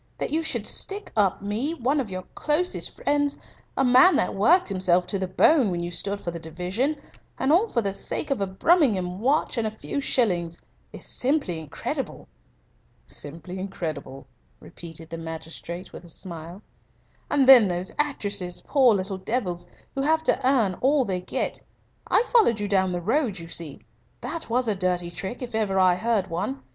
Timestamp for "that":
0.17-0.31, 4.15-4.33, 24.21-24.49